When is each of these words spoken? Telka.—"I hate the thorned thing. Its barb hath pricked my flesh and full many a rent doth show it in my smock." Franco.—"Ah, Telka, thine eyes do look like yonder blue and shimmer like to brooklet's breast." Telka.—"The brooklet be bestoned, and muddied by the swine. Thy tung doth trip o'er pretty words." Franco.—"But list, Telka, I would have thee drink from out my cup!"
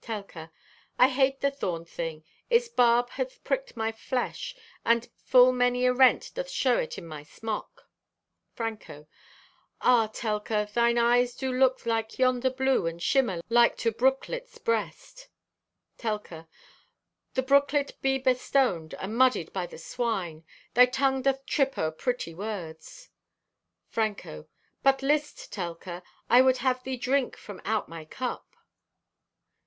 Telka.—"I 0.00 1.10
hate 1.10 1.40
the 1.42 1.50
thorned 1.50 1.86
thing. 1.86 2.24
Its 2.48 2.66
barb 2.66 3.10
hath 3.10 3.44
pricked 3.44 3.76
my 3.76 3.92
flesh 3.92 4.56
and 4.86 5.10
full 5.18 5.52
many 5.52 5.84
a 5.84 5.92
rent 5.92 6.30
doth 6.34 6.48
show 6.48 6.78
it 6.78 6.96
in 6.96 7.06
my 7.06 7.22
smock." 7.22 7.86
Franco.—"Ah, 8.54 10.06
Telka, 10.06 10.64
thine 10.72 10.96
eyes 10.96 11.36
do 11.36 11.52
look 11.52 11.84
like 11.84 12.18
yonder 12.18 12.48
blue 12.48 12.86
and 12.86 13.02
shimmer 13.02 13.42
like 13.50 13.76
to 13.76 13.92
brooklet's 13.92 14.56
breast." 14.56 15.28
Telka.—"The 15.98 17.42
brooklet 17.42 18.00
be 18.00 18.16
bestoned, 18.16 18.94
and 18.94 19.14
muddied 19.14 19.52
by 19.52 19.66
the 19.66 19.76
swine. 19.76 20.42
Thy 20.72 20.86
tung 20.86 21.20
doth 21.20 21.44
trip 21.44 21.76
o'er 21.76 21.90
pretty 21.90 22.32
words." 22.34 23.10
Franco.—"But 23.90 25.02
list, 25.02 25.52
Telka, 25.52 26.02
I 26.30 26.40
would 26.40 26.56
have 26.64 26.82
thee 26.82 26.96
drink 26.96 27.36
from 27.36 27.60
out 27.66 27.90
my 27.90 28.06
cup!" 28.06 28.56